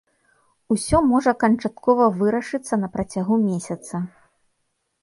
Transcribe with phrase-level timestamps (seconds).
[0.75, 3.95] Усё можа канчаткова вырашыцца на працягу месяца.